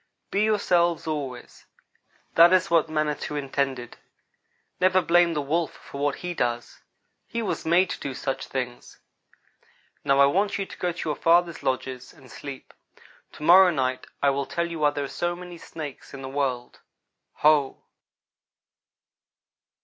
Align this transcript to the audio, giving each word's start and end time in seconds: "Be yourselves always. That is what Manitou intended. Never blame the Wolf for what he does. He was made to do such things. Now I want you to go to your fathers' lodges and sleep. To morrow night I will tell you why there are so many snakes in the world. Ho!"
"Be 0.31 0.41
yourselves 0.45 1.05
always. 1.05 1.67
That 2.33 2.51
is 2.53 2.71
what 2.71 2.89
Manitou 2.89 3.35
intended. 3.35 3.97
Never 4.79 4.99
blame 4.99 5.35
the 5.35 5.43
Wolf 5.43 5.73
for 5.77 6.01
what 6.01 6.15
he 6.25 6.33
does. 6.33 6.79
He 7.27 7.43
was 7.43 7.67
made 7.67 7.91
to 7.91 7.99
do 7.99 8.15
such 8.15 8.47
things. 8.47 8.97
Now 10.03 10.17
I 10.19 10.25
want 10.25 10.57
you 10.57 10.65
to 10.65 10.77
go 10.79 10.91
to 10.91 11.07
your 11.09 11.15
fathers' 11.15 11.61
lodges 11.61 12.13
and 12.13 12.31
sleep. 12.31 12.73
To 13.33 13.43
morrow 13.43 13.69
night 13.69 14.07
I 14.23 14.31
will 14.31 14.47
tell 14.47 14.65
you 14.67 14.79
why 14.79 14.89
there 14.89 15.03
are 15.03 15.07
so 15.07 15.35
many 15.35 15.59
snakes 15.59 16.15
in 16.15 16.23
the 16.23 16.27
world. 16.29 16.79
Ho!" 17.45 17.83